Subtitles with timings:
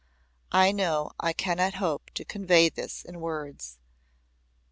[0.55, 3.77] I know I cannot hope to convey this in words.